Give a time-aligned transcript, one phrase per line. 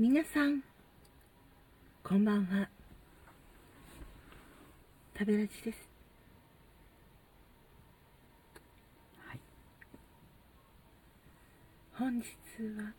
[0.00, 0.62] 皆さん、
[2.04, 2.68] こんばんは。
[5.18, 5.90] 食べらじです。
[9.26, 9.40] はい。
[11.94, 12.28] 本日
[12.80, 12.92] は、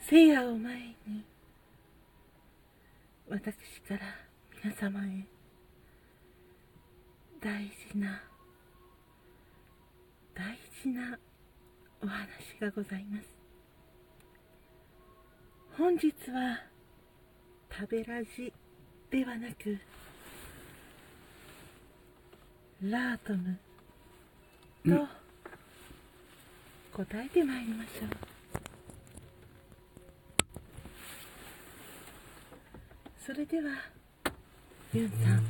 [0.00, 1.24] 聖夜を前に、
[3.28, 4.00] 私から
[4.64, 5.24] 皆様へ、
[7.40, 8.20] 大事な、
[10.34, 11.16] 大事な
[12.02, 13.37] お話がございます。
[15.78, 16.58] 本日は
[17.70, 18.52] 食べラジ
[19.12, 19.78] ではなく
[22.82, 23.56] ラートム
[24.84, 25.06] と
[26.96, 28.08] 答えてまいりましょう。
[33.24, 33.70] それでは
[34.92, 35.46] ユンさん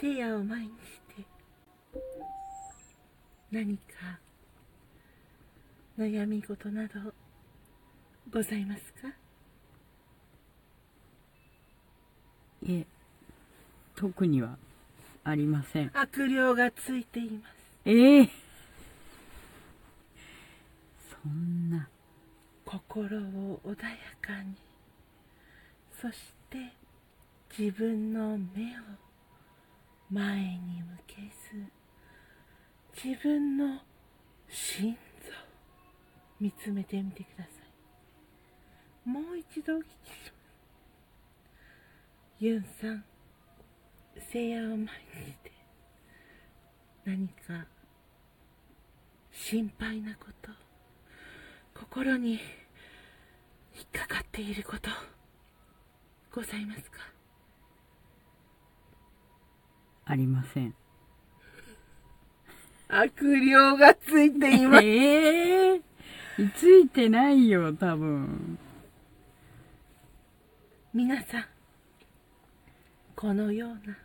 [0.00, 0.72] 聖夜を前にし
[1.16, 1.24] て
[3.52, 4.18] 何か
[5.96, 7.13] 悩み事など
[8.34, 9.08] ございますか？
[12.66, 12.86] いえ、
[13.94, 14.58] 特には
[15.22, 15.90] ありません。
[15.94, 17.54] 悪霊がついています。
[17.84, 18.30] ええ。
[21.22, 21.88] そんな、
[22.64, 23.76] 心を穏や
[24.20, 24.56] かに。
[26.00, 26.16] そし
[26.50, 26.72] て
[27.56, 28.82] 自分の目を
[30.10, 33.80] 前に向けず自分の
[34.50, 34.98] 心臓
[36.40, 37.63] 見つめてみてください
[39.04, 40.32] もう一度お聞きしま
[42.40, 43.04] すユンさん
[44.32, 44.88] 聖夜を前にし
[45.42, 45.52] て
[47.04, 47.66] 何か
[49.32, 50.50] 心配なこと
[51.78, 52.40] 心に引っ
[53.92, 54.88] かかっていること
[56.32, 56.98] ございますか？
[60.06, 60.74] ありません。
[62.88, 65.80] 悪霊がついていますええ
[66.56, 68.58] ついてないよ、多分。
[70.94, 71.44] 皆さん
[73.16, 73.98] このような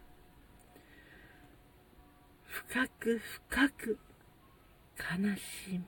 [2.48, 4.00] 深く深く
[4.98, 5.82] 悲しみ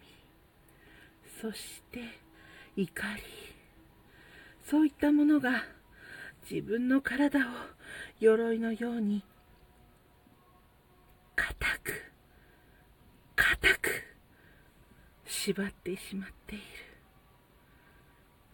[1.41, 2.01] そして
[2.75, 3.23] 怒り
[4.69, 5.63] そういったものが
[6.47, 7.41] 自分の体を
[8.19, 9.23] 鎧のように
[11.35, 12.11] 固く
[13.35, 13.89] 固く
[15.25, 16.63] 縛ってしまっている。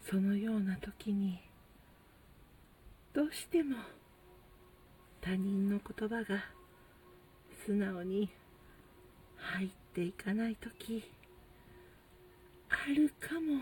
[0.09, 1.41] そのような時に
[3.17, 3.77] どうしても
[5.21, 6.39] 他人の言葉が
[7.65, 8.29] 素直に
[9.37, 11.03] 入っていかない時
[12.69, 13.59] あるかも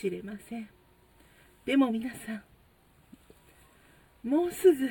[0.00, 0.68] しれません。
[1.66, 2.16] でも皆さ
[4.22, 4.88] んもうすぐ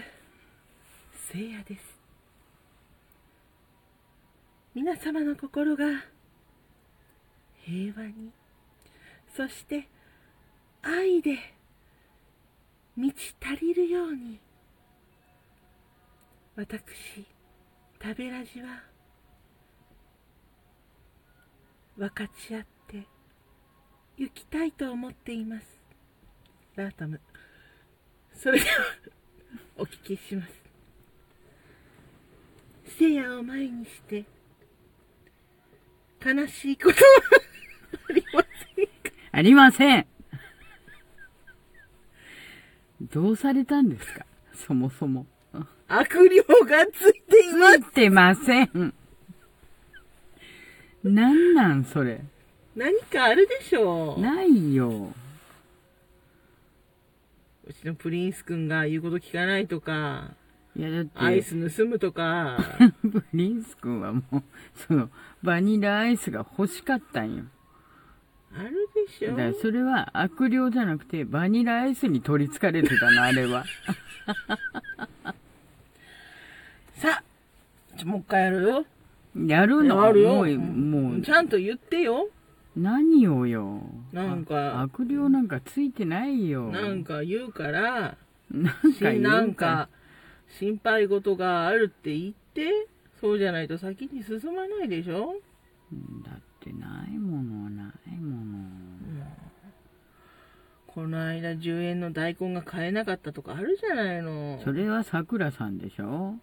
[1.31, 1.97] 聖夜です。
[4.75, 5.85] 皆様の心が
[7.61, 8.33] 平和に
[9.33, 9.87] そして
[10.81, 11.37] 愛で
[12.95, 14.39] 満ち足りるように。
[16.55, 17.25] 私
[18.01, 18.83] 食べラジは
[21.97, 23.07] 分かち合って
[24.17, 25.65] 行きたいと思っています。
[26.75, 27.19] ラータム。
[28.35, 28.75] それでは
[29.77, 30.53] お聞きします。
[32.97, 34.25] 聖夜を前にして
[36.23, 36.95] 悲しいことは
[38.09, 38.43] ありま
[38.75, 38.91] せんか？
[39.31, 40.12] ありません。
[43.13, 44.25] どうされたんですか？
[44.53, 45.25] そもそも。
[45.87, 48.93] 悪霊がついていつますいてません。
[51.03, 52.21] なんなんそれ？
[52.75, 55.13] 何かあるでしょうないよ。
[57.65, 60.31] うちのプリンス君が言うこと聞かないとか、
[60.75, 62.57] いやだって、アイス盗むとか、
[63.01, 64.41] プリンス君はもう、
[64.75, 65.09] その、
[65.43, 67.43] バニラアイスが欲しかったんよ。
[68.55, 73.65] あるでしょだからそれは悪霊じゃなくて、バニラアイスに取り憑かれてたの、あれは。
[76.95, 77.21] さ
[78.01, 78.61] あ、もう一回やる？
[78.63, 78.85] よ。
[79.45, 80.05] やるの？
[80.05, 80.33] やるよ。
[80.35, 82.29] もう、もうち、ゃんと言ってよ。
[82.75, 83.81] 何をよ？
[84.11, 86.71] なんかあ悪霊なんかついてないよ。
[86.71, 88.17] なんか言うから、
[88.51, 89.89] なんかなんか、
[90.59, 92.87] 心配事があるって言って、
[93.19, 95.35] そうじゃないと先に進まないでしょ
[96.25, 98.72] だってないものはないもの。
[100.93, 104.61] この間10円の大根が買えなかったとかあるじゃないの。
[104.63, 106.35] それはさくらさんでしょ？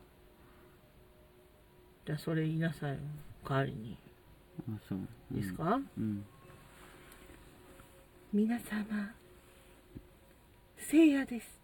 [2.04, 2.98] じゃあそれ言いなさいよ。
[3.48, 3.96] 代わりに。
[4.68, 4.98] あ、そう。
[5.32, 6.24] いいですか、うん。
[8.32, 9.14] 皆様、
[10.76, 11.60] 聖夜です。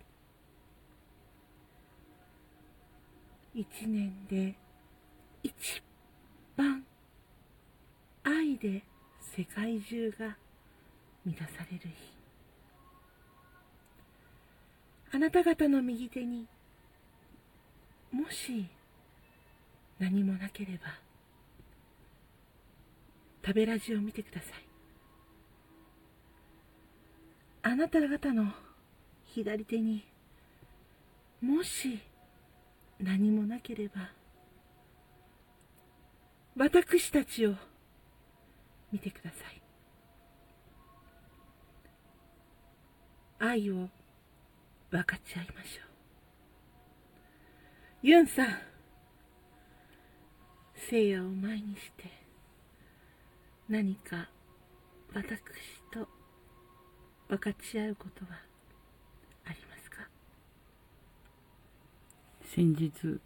[3.52, 4.54] 一年で
[5.42, 5.52] 一
[6.56, 6.84] 番
[8.22, 8.84] 愛で
[9.36, 10.36] 世界中が
[11.24, 12.15] 満たされる日
[15.12, 16.46] あなた方の右手に
[18.12, 18.66] もし
[19.98, 20.94] 何もなければ
[23.44, 24.52] 食べラジを見てください。
[27.62, 28.52] あなた方の
[29.24, 30.04] 左手に
[31.40, 32.00] もし
[33.00, 34.10] 何もなければ
[36.56, 37.54] 私たちを
[38.92, 39.62] 見てください。
[43.38, 43.88] 愛を
[44.90, 45.86] 分かち合いましょう。
[48.06, 48.48] ユンさん
[50.88, 52.10] 聖夜を前にして
[53.68, 54.28] 何か
[55.12, 55.40] 私
[55.92, 56.08] と
[57.28, 58.30] 分かち合うことは
[59.46, 60.08] ありますか？
[62.54, 63.18] 先日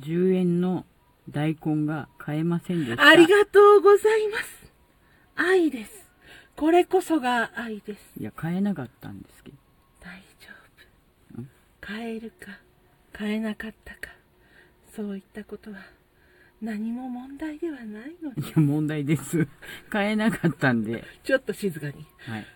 [0.00, 0.84] 10円の
[1.28, 3.06] 大根が買えませんでした。
[3.06, 4.44] ありがとうございます。
[5.36, 6.10] 愛です。
[6.56, 8.00] これこそが愛です。
[8.18, 9.56] いや買えなかったんですけど
[11.80, 12.58] 買えるか
[13.12, 14.10] 買えなかったか
[14.94, 15.78] そういったことは
[16.60, 18.40] 何も問題ではないので。
[18.42, 19.48] いや問題です。
[19.88, 21.04] 買えなかったんで。
[21.22, 22.06] ちょっと静かに。
[22.18, 22.46] はい。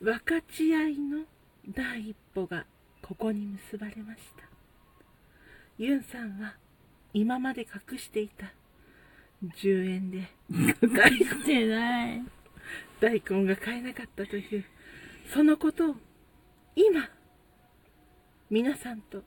[0.00, 1.24] 分かち合いの
[1.68, 2.66] 第一歩が
[3.02, 4.44] ここに結ばれました。
[5.78, 6.56] ユンさんは
[7.12, 8.52] 今まで隠していた
[9.44, 10.28] 10円で
[10.96, 12.22] 買してない。
[13.00, 14.64] 大根が買えなかったという
[15.32, 15.96] そのことを
[16.80, 17.10] 今
[18.48, 19.24] 皆さんと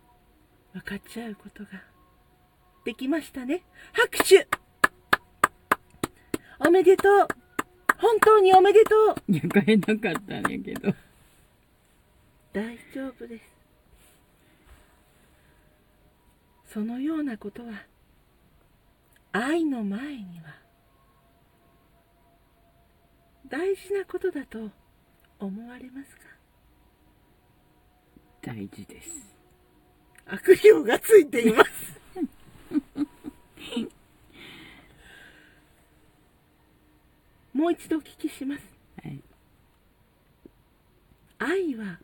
[0.71, 1.69] 分かち合うことが
[2.85, 3.61] できましたね。
[3.91, 4.47] 拍手。
[6.65, 7.27] おめでとう。
[7.97, 8.95] 本当におめでと
[9.27, 9.31] う。
[9.31, 10.95] いや買えなかったんやけど。
[12.53, 13.43] 大丈夫です。
[16.73, 17.73] そのようなことは
[19.33, 20.55] 愛の前には
[23.45, 24.69] 大事なことだと
[25.37, 26.21] 思われますか？
[28.41, 29.09] 大事です。
[30.25, 31.71] 悪評がついています。
[37.53, 38.63] もう一度お聞きします。
[39.03, 39.21] はい。
[41.39, 41.99] 愛は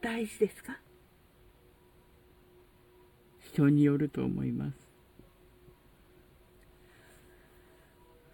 [0.00, 0.78] 大事ですか？
[3.52, 4.76] 人によると思います。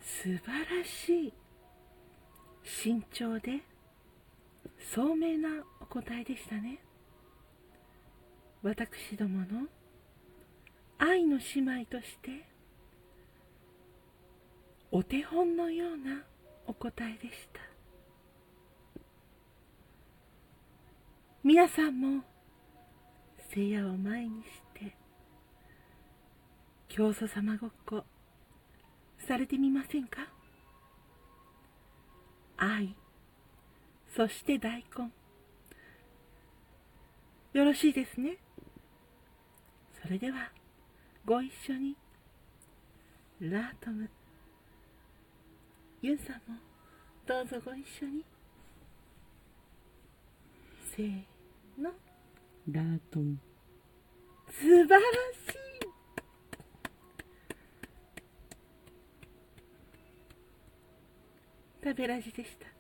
[0.02, 1.32] 素晴らしい
[2.62, 3.60] 慎重で
[4.92, 6.78] 聡明なお答えでしたね
[8.62, 9.66] 私どもの
[10.98, 12.44] 愛の姉妹として
[14.90, 16.22] お手本のような
[16.66, 17.60] お答えでした。
[21.42, 22.22] 皆さんも
[23.54, 24.94] 聖夜を前にして
[26.88, 28.04] 教祖様ごっこ
[29.26, 30.28] されてみませんか？
[32.58, 32.94] 愛
[34.14, 35.10] そして大根。
[37.58, 38.36] よろしいですね？
[40.02, 40.50] それでは
[41.24, 41.96] ご一緒に
[43.40, 44.08] ラートム
[46.02, 46.58] ユンさんも
[47.26, 48.24] どうぞご一緒に。
[50.96, 51.22] せー
[51.78, 51.90] の。
[52.70, 53.40] ラートン
[54.48, 55.60] 素晴らしい。
[61.82, 62.79] 食べラジでした